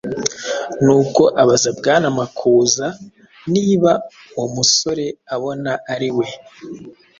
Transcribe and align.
Nuko 0.85 1.23
abaza 1.41 1.69
Bwana 1.77 2.07
Makuza 2.17 2.85
niba 3.53 3.91
uwo 4.37 4.47
musore 4.55 5.05
abona 5.35 5.71
ari 5.93 6.09
we 6.17 6.27